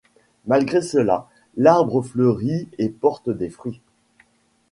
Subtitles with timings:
[0.47, 3.81] Malgré cela, l'arbre fleurit et porte des fruits.